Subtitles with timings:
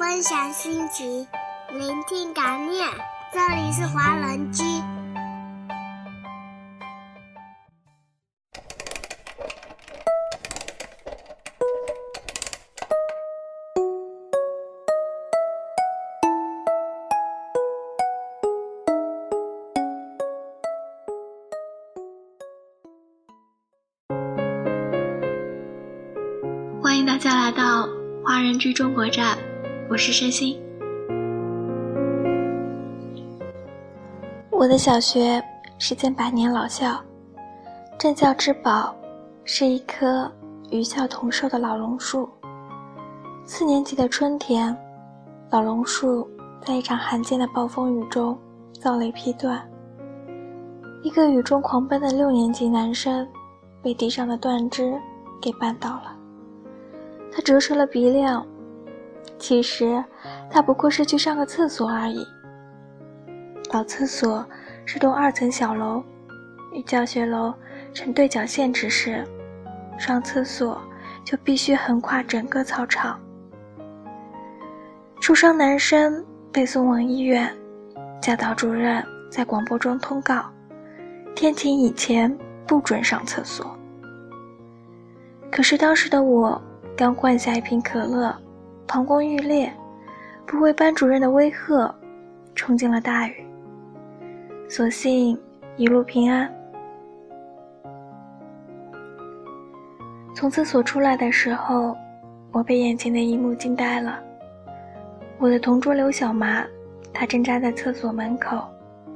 [0.00, 1.28] 分享心情，
[1.68, 2.88] 聆听感念。
[3.34, 4.64] 这里是华人居。
[26.82, 27.86] 欢迎大家来到
[28.24, 29.36] 华人居中国站，
[29.90, 30.56] 我是申心。
[34.48, 35.42] 我的小学
[35.78, 37.02] 是间百年老校，
[37.98, 38.94] 镇校之宝
[39.42, 40.30] 是一棵
[40.70, 42.30] 与校同寿的老榕树。
[43.44, 44.76] 四年级的春天，
[45.50, 46.30] 老榕树
[46.64, 48.38] 在一场罕见的暴风雨中
[48.80, 49.60] 遭雷劈断，
[51.02, 53.26] 一个雨中狂奔的六年级男生
[53.82, 54.96] 被地上的断枝
[55.42, 56.16] 给绊倒了。
[57.32, 58.46] 他折折了鼻梁，
[59.40, 60.04] 其实
[60.48, 62.24] 他不过是去上个厕所而已。
[63.72, 64.46] 老厕所
[64.84, 66.04] 是栋二层小楼，
[66.72, 67.52] 与教学楼
[67.92, 69.24] 成对角线之势，
[69.98, 70.80] 上厕所
[71.24, 73.18] 就必须横跨整个操场。
[75.20, 77.52] 受伤男生被送往医院，
[78.20, 80.44] 教导主任在广播中通告：
[81.34, 83.66] 天晴以前不准上厕所。
[85.50, 86.60] 可是当时的我。
[86.96, 88.36] 刚灌下一瓶可乐，
[88.92, 89.72] 膀胱欲裂，
[90.44, 91.94] 不畏班主任的威吓，
[92.56, 93.46] 冲进了大雨。
[94.68, 95.40] 所幸
[95.76, 96.52] 一路平安。
[100.34, 101.96] 从厕所出来的时候，
[102.50, 104.20] 我被眼前的一幕惊呆了。
[105.38, 106.66] 我的同桌刘小麻，
[107.12, 108.60] 她正站在厕所门口，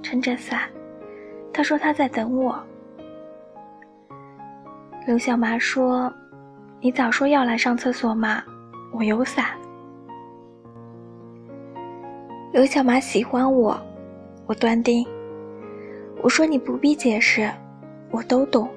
[0.05, 0.61] 撑着伞。
[1.53, 2.57] 她说她在等我。
[5.05, 6.13] 刘小麻说。
[6.81, 8.43] 你早说要来上厕所嘛，
[8.93, 9.47] 我有伞。
[12.55, 13.77] 刘小麻喜欢我，
[14.47, 15.05] 我断定。
[16.23, 17.51] 我说你不必解释，
[18.13, 18.71] 我都懂。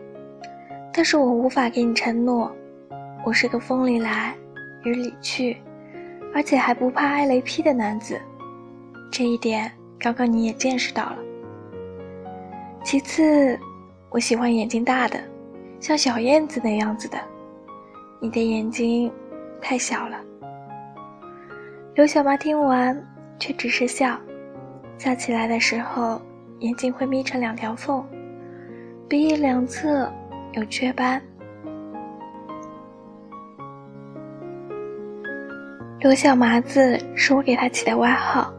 [0.91, 2.51] 但是我无法给你承诺，
[3.24, 4.35] 我是个风里来，
[4.84, 5.57] 雨里去，
[6.34, 8.19] 而且还不怕挨雷劈的男子。
[9.12, 11.18] 这一点刚刚你也见识到了。
[12.84, 13.59] 其次，
[14.09, 15.19] 我喜欢眼睛大的，
[15.80, 17.19] 像小燕子那样子的。
[18.19, 19.12] 你的眼睛
[19.62, 20.18] 太小了。
[21.94, 23.00] 刘小妈听完，
[23.40, 24.20] 却只是笑，
[24.98, 26.22] 笑起来的时候，
[26.59, 28.03] 眼睛会眯成两条缝，
[29.08, 30.12] 鼻翼两侧
[30.53, 31.22] 有雀斑。
[36.00, 38.53] 刘小麻子是我给他起的外号。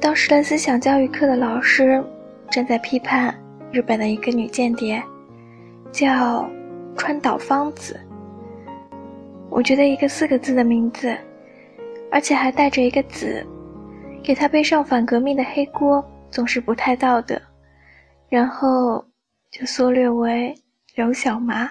[0.00, 2.02] 当时的思想教育课的老师
[2.50, 3.34] 正在批判
[3.70, 5.02] 日本的一个女间谍，
[5.92, 6.48] 叫
[6.96, 7.98] 川岛芳子。
[9.50, 11.14] 我觉得一个四个字的名字，
[12.10, 13.44] 而且还带着一个“子”，
[14.22, 17.40] 给他背上反革命的黑锅，总是不太道德。
[18.28, 19.04] 然后
[19.50, 20.54] 就缩略为
[20.94, 21.68] 刘小麻。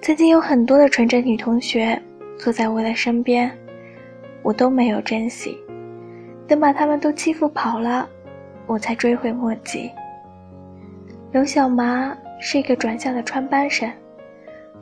[0.00, 2.00] 曾经有很多的纯真女同学
[2.36, 3.50] 坐在我的身边，
[4.42, 5.56] 我都没有珍惜。
[6.46, 8.08] 等把他们都欺负跑了，
[8.66, 9.90] 我才追悔莫及。
[11.32, 13.90] 刘小麻是一个转校的穿班生，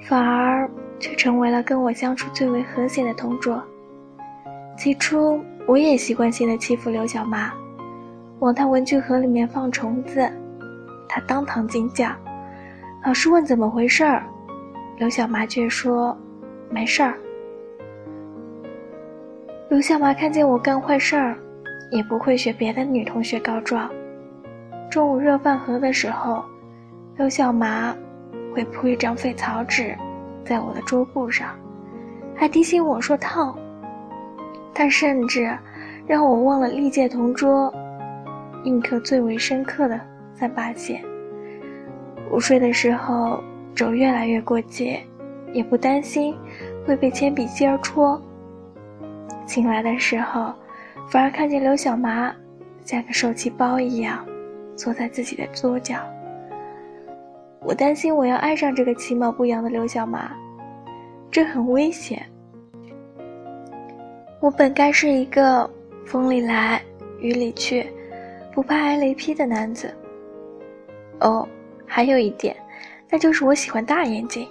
[0.00, 0.68] 反而。
[1.02, 3.64] 却成为了跟我相处最为和谐的同桌。
[4.76, 7.52] 起初，我也习惯性的欺负刘小麻，
[8.40, 10.28] 往他文具盒里面放虫子，
[11.08, 12.10] 他当堂惊叫。
[13.06, 14.24] 老师问怎么回事儿，
[14.98, 16.18] 刘小麻却说
[16.70, 17.14] 没事儿。
[19.68, 21.38] 刘小麻看见我干坏事儿，
[21.92, 23.88] 也不会学别的女同学告状。
[24.90, 26.42] 中午热饭盒的时候，
[27.16, 27.94] 刘小麻
[28.52, 29.96] 会铺一张废草纸。
[30.44, 31.56] 在我的桌布上，
[32.34, 33.56] 还提醒我说烫。
[34.74, 35.56] 他甚至
[36.06, 37.72] 让我忘了历届同桌
[38.64, 40.00] 印刻最为深刻的
[40.34, 41.02] 三八线。
[42.30, 43.42] 午睡的时候
[43.74, 45.00] 肘越来越过界，
[45.52, 46.34] 也不担心
[46.86, 48.20] 会被铅笔尖戳。
[49.46, 50.52] 醒来的时候，
[51.08, 52.32] 反而看见刘小麻
[52.84, 54.24] 像个受气包一样
[54.76, 55.96] 坐在自己的桌角。
[57.62, 60.30] 我担心我要爱上这个其貌不扬的刘小麻，
[61.30, 62.24] 这很危险。
[64.40, 65.68] 我本该是一个
[66.06, 66.80] 风里来
[67.20, 67.86] 雨里去，
[68.52, 69.94] 不怕挨雷劈的男子。
[71.20, 71.46] 哦，
[71.86, 72.56] 还有一点，
[73.10, 74.48] 那就是我喜欢大眼睛。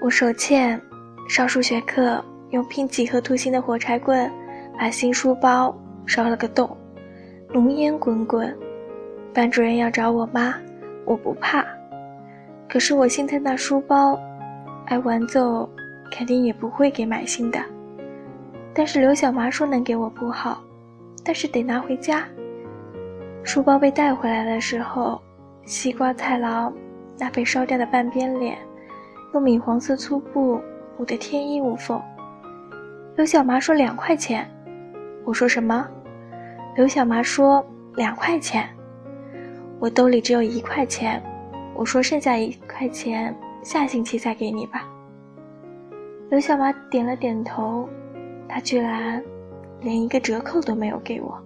[0.00, 0.80] 我手欠
[1.28, 4.30] 上数学课，用拼几何图形的火柴棍
[4.78, 5.76] 把新书包
[6.06, 6.76] 烧了个洞，
[7.52, 8.56] 浓烟滚滚。
[9.34, 10.54] 班主任要找我妈。
[11.04, 11.66] 我不怕，
[12.68, 14.16] 可是我心疼那书包，
[14.86, 15.68] 挨完揍
[16.12, 17.58] 肯定也不会给买新的。
[18.74, 20.62] 但是刘小麻说能给我不好，
[21.24, 22.28] 但是得拿回家。
[23.42, 25.20] 书包被带回来的时候，
[25.64, 26.72] 西瓜太郎
[27.18, 28.58] 那被烧掉的半边脸，
[29.32, 30.60] 用米黄色粗布
[30.96, 32.00] 补得天衣无缝。
[33.16, 34.48] 刘小麻说两块钱，
[35.24, 35.88] 我说什么？
[36.76, 37.64] 刘小麻说
[37.96, 38.68] 两块钱，
[39.80, 41.22] 我兜里只有一块钱，
[41.74, 44.86] 我说剩下一块钱下星期再给你吧。
[46.32, 47.86] 刘小麻点了点头，
[48.48, 49.22] 他居然
[49.82, 51.38] 连一个折扣都没有给我。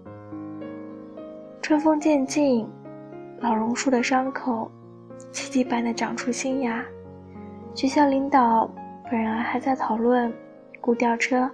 [1.60, 2.64] 春风渐近，
[3.40, 4.70] 老榕树的伤口
[5.32, 6.84] 奇迹般的长出新芽。
[7.74, 8.70] 学校领导
[9.10, 10.32] 本来还在讨论
[10.80, 11.50] 雇吊车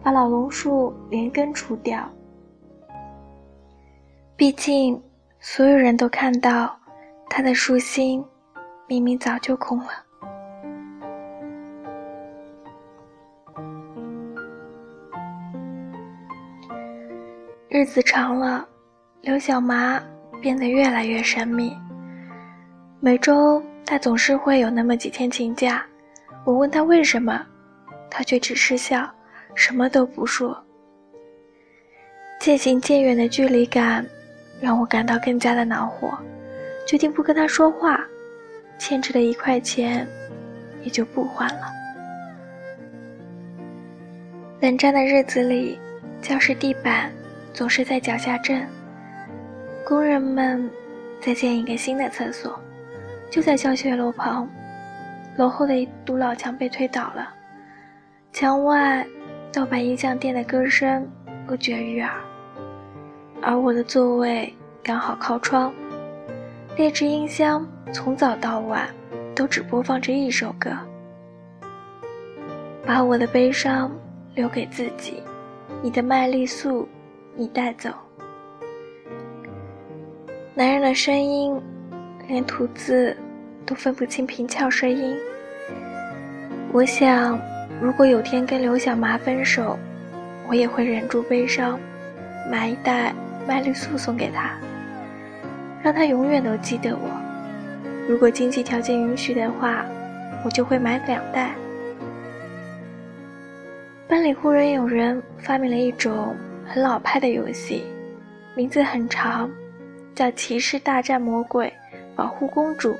[0.00, 2.08] 把老榕树连根除掉。
[4.36, 5.02] 毕竟，
[5.40, 6.78] 所有人都看到
[7.28, 8.24] 他的树心
[8.86, 10.05] 明明早就空了。
[17.76, 18.66] 日子长了。
[19.20, 20.02] 刘小麻
[20.40, 21.76] 变得越来越神秘。
[23.00, 25.84] 每周他总是会有那么几天请假，
[26.46, 27.46] 我问他为什么，
[28.10, 29.06] 他却只是笑，
[29.54, 30.58] 什么都不说。
[32.40, 34.02] 渐行渐远的距离感
[34.58, 36.16] 让我感到更加的恼火，
[36.86, 38.02] 决定不跟他说话，
[38.78, 40.08] 欠着的一块钱
[40.82, 41.70] 也就不还了。
[44.62, 45.78] 冷战的日子里，
[46.22, 47.12] 教室地板
[47.56, 48.68] 总是在脚下震。
[49.82, 50.70] 工人们
[51.22, 52.60] 在建一个新的厕所，
[53.30, 54.46] 就在教学楼旁。
[55.38, 57.32] 楼后的一堵老墙被推倒了，
[58.30, 59.06] 墙外
[59.50, 61.10] 盗版音像店的歌声
[61.46, 62.12] 不绝于耳。
[63.40, 65.72] 而我的座位刚好靠窗，
[66.76, 68.86] 劣质音箱从早到晚
[69.34, 70.70] 都只播放着一首歌。
[72.84, 73.90] 把我的悲伤
[74.34, 75.22] 留给自己，
[75.82, 76.86] 你的麦丽素，
[77.38, 77.90] 你带走。
[80.54, 81.54] 男人的声音，
[82.26, 83.14] 连吐字
[83.66, 85.14] 都分不清平翘舌音。
[86.72, 87.38] 我想，
[87.78, 89.78] 如果有天跟刘小麻分手，
[90.48, 91.78] 我也会忍住悲伤，
[92.50, 93.12] 买一袋
[93.46, 94.56] 麦丽素送给他，
[95.82, 97.10] 让他永远都记得我。
[98.08, 99.84] 如果经济条件允许的话，
[100.42, 101.54] 我就会买两袋。
[104.08, 106.34] 班里忽然有人发明了一种
[106.68, 107.84] 很老派的游戏，
[108.54, 109.50] 名字很长。
[110.14, 111.70] 叫骑士大战魔鬼，
[112.14, 112.96] 保护公主。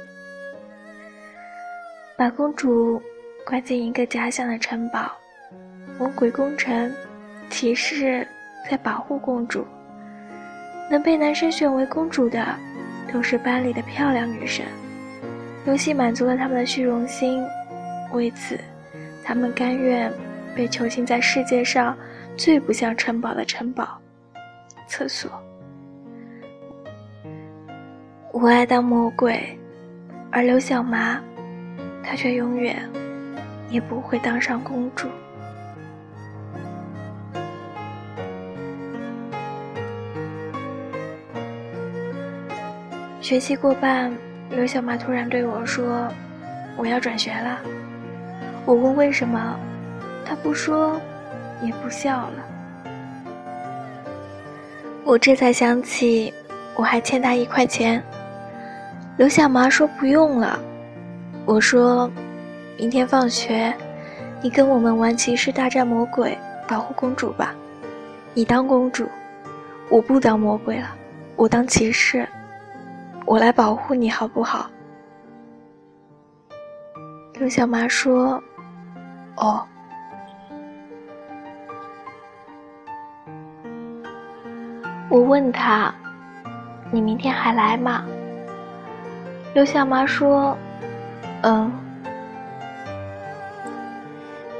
[2.15, 3.01] 把公主
[3.43, 5.11] 关进一个假想的城堡，
[5.99, 6.93] 魔鬼攻城，
[7.49, 8.29] 骑士
[8.71, 9.67] 在保护公主。
[10.91, 12.45] 能被男生选为公主的，
[13.11, 14.63] 都是班里的漂亮女生。
[15.65, 17.43] 游戏满足了他们的虚荣心，
[18.13, 18.61] 为此，
[19.25, 20.13] 他们甘愿
[20.55, 21.97] 被囚禁在世界上
[22.37, 23.99] 最不像城堡的城堡——
[24.87, 25.31] 厕所。
[28.31, 29.59] 我爱当魔鬼，
[30.31, 31.19] 而刘小麻，
[32.05, 32.87] 她却永远
[33.71, 35.09] 也不会当上公主。
[43.23, 44.13] 学期过半，
[44.51, 46.07] 刘小麻突然对我说
[46.77, 47.59] ：“我要转学了。”
[48.67, 49.59] 我问为什么，
[50.25, 51.01] 她不说，
[51.63, 52.45] 也不笑了。
[55.05, 56.35] 我这才想起，
[56.75, 58.03] 我还欠他一块钱。
[59.17, 60.59] 刘小麻说：“不用了。”
[61.47, 62.11] 我说
[62.77, 63.73] ：“明天放学，
[64.43, 67.55] 你跟我们玩骑士大战魔鬼，保护公主吧。
[68.35, 69.09] 你当公主，
[69.89, 70.89] 我不当魔鬼了，
[71.37, 72.29] 我当骑士，
[73.25, 74.69] 我来保护你好不好？”
[77.35, 78.43] 刘小麻说
[79.39, 79.65] ：“哦。”
[85.09, 85.95] 我问他
[86.91, 88.05] ：“你明天还来吗？”
[89.55, 90.57] 刘小妈说
[91.43, 91.73] ：“嗯。”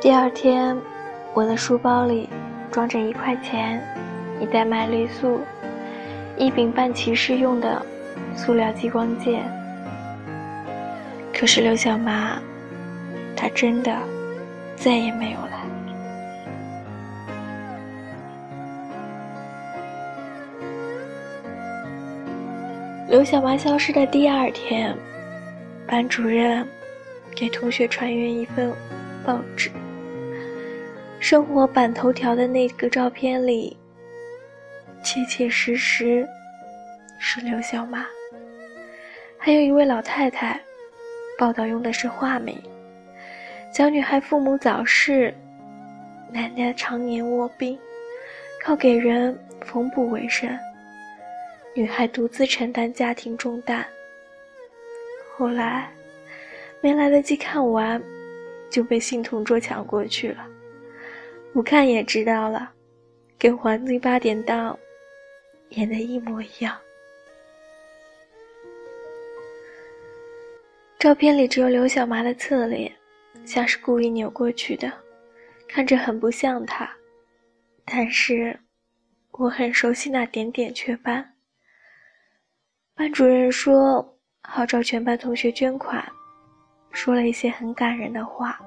[0.01, 0.77] 第二天，
[1.35, 2.29] 我的书包里
[2.71, 3.83] 装着一块钱、
[4.41, 5.41] 一袋麦丽素、
[6.37, 7.85] 一柄半骑士用的
[8.37, 9.43] 塑料激光剑。
[11.35, 12.39] 可是刘小妈，
[13.35, 13.93] 她真的
[14.77, 15.56] 再也没有来。
[23.17, 24.95] 刘小麻消失的第二天，
[25.87, 26.69] 班主任
[27.35, 28.71] 给同学传阅一份
[29.25, 29.71] 报纸。
[31.19, 33.75] 生活版头条的那个照片里，
[35.03, 36.29] 切切实实
[37.19, 38.05] 是刘小麻。
[39.39, 40.61] 还有一位老太太，
[41.39, 42.55] 报道用的是化名。
[43.73, 45.33] 小女孩父母早逝，
[46.31, 47.79] 奶奶常年卧病，
[48.63, 50.51] 靠给人缝补为生。
[51.77, 53.87] 女孩独自承担家庭重担。
[55.37, 55.93] 后来，
[56.81, 58.03] 没来得及看完，
[58.71, 60.49] 就被新同桌抢过去了。
[61.53, 62.73] 不看也知道了，
[63.39, 64.73] 跟《黄金八点档》
[65.77, 66.75] 演的一模一样。
[70.99, 72.91] 照片里只有刘小麻的侧脸，
[73.45, 74.91] 像是故意扭过去的，
[75.69, 76.91] 看着很不像她。
[77.85, 78.59] 但是，
[79.33, 81.35] 我很熟悉那点点雀斑。
[82.99, 84.03] 班主任说
[84.49, 86.03] 号召全班同学捐款，
[86.93, 88.59] 说了一些很感人的话。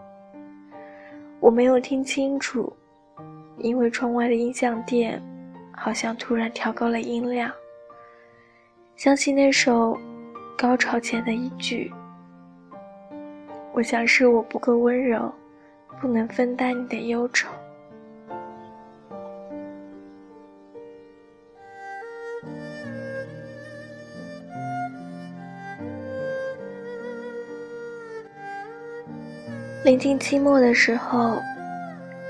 [1.40, 2.72] 我没有听清楚，
[3.58, 5.20] 因为窗外的音像店
[5.76, 7.52] 好像突然调高了音量，
[8.96, 9.98] 想起那首
[10.56, 11.92] 高潮前的一句。
[13.74, 15.34] 我想是我不够温柔，
[16.00, 17.50] 不能分担你的忧愁。
[29.90, 31.42] 临近期末的时候，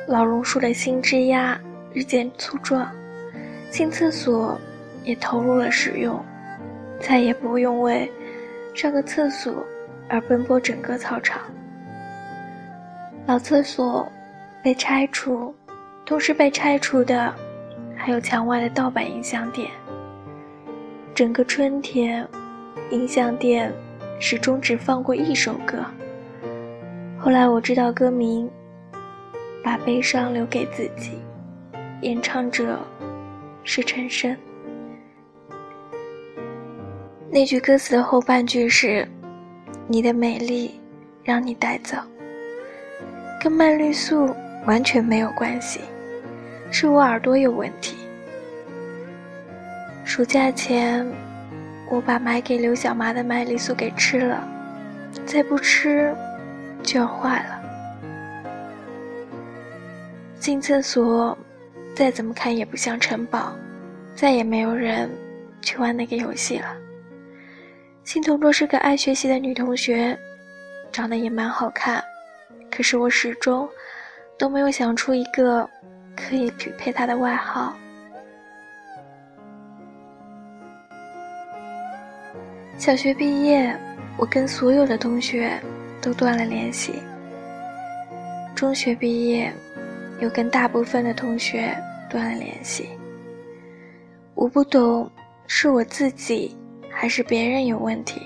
[0.08, 1.60] 老榕树的新枝桠
[1.92, 2.90] 日渐粗壮，
[3.70, 4.58] 新厕所
[5.04, 6.24] 也投入了使用，
[7.02, 8.10] 再也不用为
[8.74, 9.54] 上个厕所。
[10.08, 11.42] 而奔波整个操场，
[13.28, 14.10] 老厕所
[14.64, 15.54] 被拆除，
[16.06, 17.36] 同时被拆除的
[17.94, 19.70] 还有墙外的盗版音像店。
[21.14, 22.26] 整个春天，
[22.90, 23.70] 音像店
[24.18, 25.84] 始终只放过一首歌。
[27.20, 28.50] 后来我知道歌名，
[29.64, 31.20] 把悲伤留给自己，
[32.02, 32.80] 演唱者
[33.64, 34.36] 是陈升。
[37.30, 39.08] 那句歌词的后半句是。
[39.92, 40.80] 你的美丽，
[41.24, 41.98] 让你带走，
[43.42, 44.36] 跟麦绿素
[44.68, 45.80] 完全没有关系，
[46.70, 47.96] 是我耳朵有问题。
[50.06, 51.04] 暑假前，
[51.90, 54.48] 我把买给刘小麻的麦丽素给吃了，
[55.26, 56.16] 再不吃
[56.90, 57.62] 就要坏了。
[60.40, 61.38] 进厕所，
[61.96, 63.54] 再怎么看也不像城堡，
[64.16, 65.08] 再也没有人
[65.62, 66.76] 去玩那个游戏了。
[68.04, 70.18] 新同桌是个爱学习的女同学，
[70.92, 72.04] 长得也蛮好看，
[72.72, 73.70] 可是我始终
[74.36, 75.70] 都没有想出一个
[76.16, 77.76] 可以匹配她的外号。
[82.80, 83.78] 小学毕业，
[84.18, 85.62] 我跟所有的同学
[86.02, 87.02] 都断了联系。
[88.56, 89.52] 中学毕业，
[90.20, 91.76] 又跟大部分的同学
[92.10, 92.90] 断了联系。
[94.36, 95.10] 我不懂，
[95.48, 96.56] 是我自己。
[96.92, 98.20] 还是别人有问题，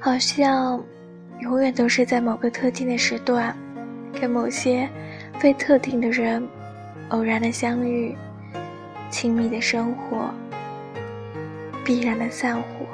[0.00, 0.82] 好像
[1.38, 3.56] 永远都是在某个特定的时段，
[4.20, 4.88] 跟某些
[5.38, 6.44] 非特定的人
[7.10, 8.16] 偶然的相遇，
[9.10, 10.34] 亲密的生活，
[11.84, 12.86] 必然的散伙，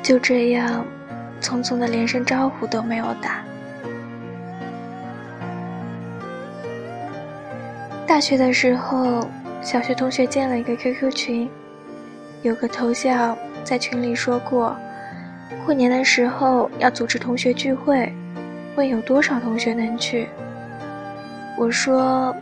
[0.00, 0.86] 就这样
[1.40, 3.42] 匆匆的连声招呼都没有打。
[8.06, 9.20] 大学的时候，
[9.60, 11.50] 小学同学建了一个 QQ 群。
[12.42, 14.76] 有个头像在群里说过，
[15.66, 18.12] 过年的时候要组织同学聚会，
[18.76, 20.28] 问有多少同学能去。
[21.56, 22.34] 我说，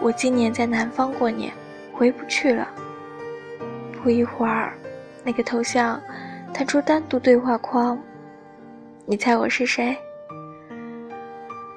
[0.00, 1.52] 我今年在南方过年，
[1.92, 2.68] 回不去了。
[4.00, 4.74] 不一会儿，
[5.24, 6.00] 那个头像
[6.52, 7.98] 弹出单独对话框，
[9.10, 9.96] 你猜我是谁？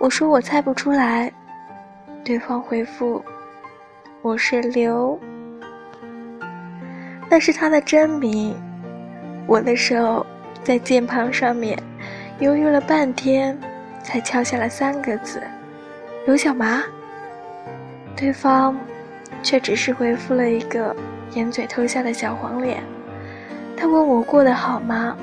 [0.02, 1.32] 我说我猜不出来。
[2.26, 3.24] 对方回复，
[4.22, 5.18] 我是刘。
[7.30, 8.54] 那是他的真名，
[9.48, 10.26] 我的手
[10.62, 11.82] 在键盘上面
[12.40, 13.58] 犹豫了半天，
[14.04, 15.42] 才敲下了三个字
[16.28, 16.84] ：“刘小麻。”
[18.14, 18.78] 对方
[19.42, 20.94] 却只是回复了一个
[21.34, 22.84] 掩嘴偷笑的小黄脸。
[23.78, 25.16] 他问我过得好吗？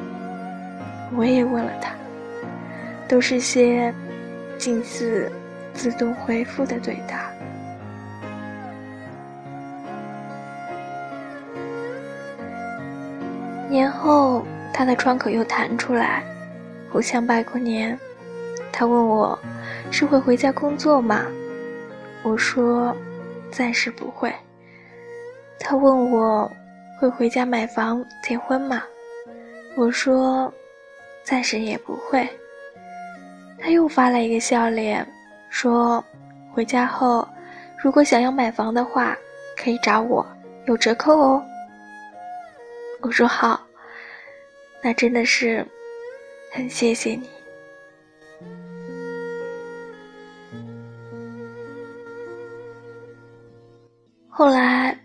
[1.15, 1.91] 我也问了他，
[3.09, 3.93] 都是些
[4.59, 5.33] 近似
[5.73, 7.31] 自动回复的对答。
[13.71, 16.23] 年后，他的窗口又弹出来，
[16.93, 17.99] 互相拜过年。
[18.71, 19.39] 他问我
[19.91, 21.27] 是会回家工作吗？
[22.23, 22.95] 我说
[23.51, 24.33] 暂时不会。
[25.59, 26.51] 他问我
[27.01, 28.83] 会回家买房结婚吗？
[29.77, 30.53] 我说
[31.23, 32.29] 暂时也不会。
[33.59, 35.07] 他又发了一个笑脸
[35.51, 36.03] 说
[36.53, 37.27] 回家后
[37.83, 39.17] 如果想要买房的话
[39.57, 40.27] 可以找我
[40.67, 41.43] 有折扣哦。
[43.01, 43.61] 我说好
[44.83, 45.65] 那真的是
[46.53, 47.29] 很谢谢你。
[54.29, 54.97] 后来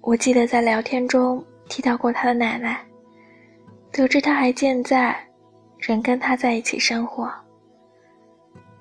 [0.00, 2.82] 我记得在聊天中提到过他的奶奶
[3.92, 5.14] 得知他还健在
[5.78, 7.30] 仍跟他在一起生活。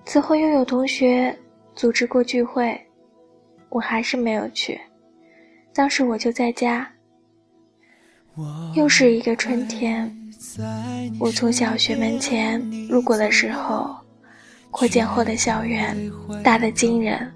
[0.10, 1.38] 此后又有同学
[1.76, 2.76] 组织过聚会，
[3.70, 4.82] 我还是没有去。
[5.72, 6.92] 当时我就在家。
[8.74, 10.12] 又是一个春天，
[11.20, 13.96] 我从小学门前路过的时候，
[14.72, 15.96] 扩建后的校园
[16.44, 17.32] 大得惊人。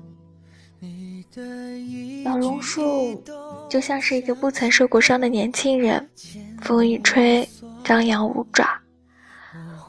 [2.26, 3.24] 老榕树
[3.70, 6.10] 就像是一个不曾受过伤的年轻人，
[6.60, 7.48] 风一吹
[7.84, 8.68] 张扬五爪。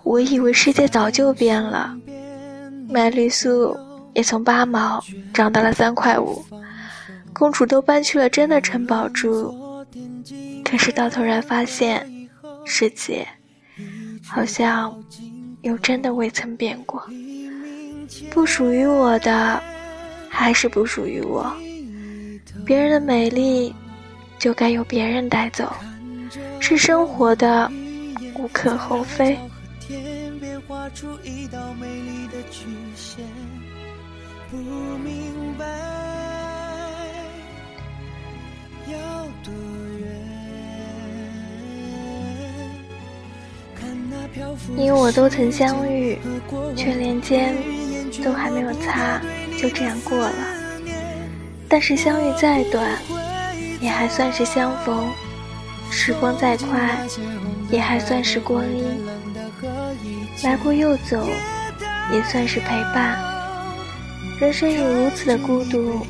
[0.02, 1.96] 我以为世界早就变了，
[2.88, 3.76] 麦丽素
[4.14, 6.44] 也从八毛涨到了三块五，
[7.32, 9.54] 公主都搬去了真的城堡住。
[10.64, 12.06] 可是到头来发现，
[12.64, 13.26] 世界
[14.26, 14.94] 好像
[15.62, 17.02] 又真的未曾变过。
[18.30, 19.62] 不属于我的，
[20.28, 21.52] 还是不属于我。
[22.64, 23.74] 别人的美丽，
[24.38, 25.72] 就该由别人带走。
[26.60, 27.70] 是生活的，
[28.36, 29.38] 无可厚非。
[34.50, 34.56] 不
[34.98, 35.64] 明白
[38.86, 38.98] 要
[39.42, 39.52] 多
[39.98, 40.06] 远，
[44.76, 46.18] 你我都曾相遇，
[46.76, 47.56] 却连肩
[48.22, 49.20] 都还没有擦，
[49.58, 50.34] 就这样过了。
[51.68, 52.98] 但是相遇再短，
[53.80, 55.06] 也还算是相逢；
[55.90, 57.08] 时光再快，
[57.70, 58.84] 也还算是光阴。
[60.44, 61.26] 来过又走，
[62.12, 63.18] 也算是陪伴。
[64.38, 66.06] 人生有如此的孤独，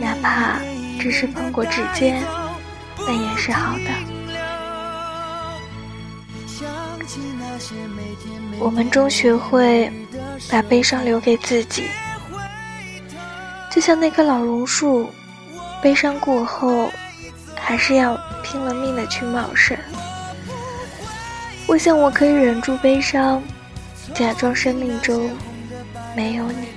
[0.00, 0.58] 哪怕
[0.98, 2.20] 只是碰过指尖，
[2.98, 3.84] 那也是好的。
[8.58, 9.92] 我们终学会
[10.50, 11.84] 把悲伤留给自己，
[13.70, 15.08] 就像那棵老榕树，
[15.80, 16.90] 悲伤过后，
[17.54, 19.78] 还是要拼了命的去茂盛。
[21.68, 23.42] 我想我可以忍住悲伤，
[24.14, 25.30] 假装生命中
[26.14, 26.68] 没有你。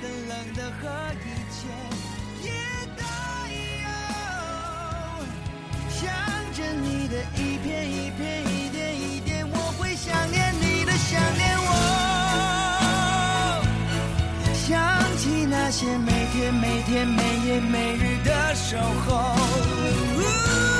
[15.48, 18.76] 那些每天每天每夜每日的守
[19.06, 20.79] 候。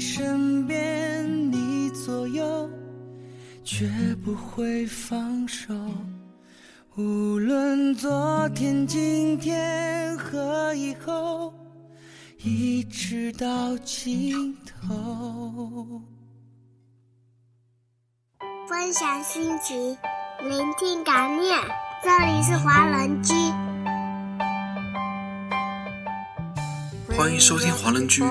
[0.00, 2.70] 身边，你左右，
[3.62, 3.86] 绝
[4.24, 5.74] 不会放手。
[6.96, 11.52] 无论昨天、今天和以后，
[12.38, 16.02] 一直到尽头。
[18.66, 19.76] 分享心情，
[20.48, 21.58] 聆听感念。
[22.02, 23.34] 这里是华人居，
[27.14, 28.22] 欢迎收听华人居，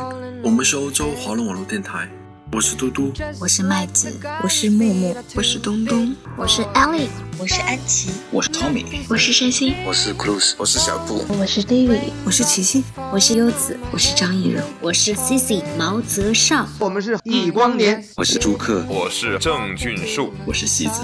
[0.41, 2.07] 我们是欧洲华人网络电台。
[2.51, 21.01] 我是嘟嘟，我是麦子，我是木木，我是东东，我是 Ellie，我是安琪，我是 Tommy，我是山心，我是 Cruz，我是小布，我是 David，我是琪琪，我是优子，我是张艺柔，我是 Cici 毛泽少，我们是易光年，我是朱克，我是郑俊树，我是西子。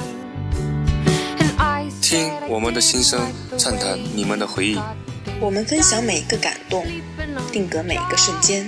[2.02, 3.20] 听我们的心声，
[3.58, 4.80] 畅谈你们的回忆，
[5.40, 6.86] 我们分享每一个感动，
[7.52, 8.68] 定格每一个瞬间。